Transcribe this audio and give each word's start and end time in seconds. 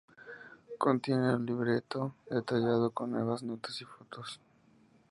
Contiene 0.79 1.35
un 1.35 1.45
libreto 1.45 2.15
detallado 2.27 2.89
con 2.89 3.11
nuevas 3.11 3.43
notas 3.43 3.79
y 3.81 3.85
fotos. 3.85 4.41